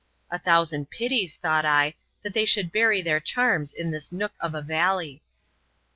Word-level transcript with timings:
A 0.31 0.39
thousand 0.39 0.89
pities, 0.89 1.35
thought 1.35 1.63
I, 1.63 1.93
that 2.23 2.33
they 2.33 2.43
should 2.43 2.71
bury 2.71 3.03
their 3.03 3.19
charms 3.19 3.71
in 3.71 3.91
this 3.91 4.11
nook 4.11 4.33
of 4.39 4.55
a 4.55 4.61
valley. 4.63 5.21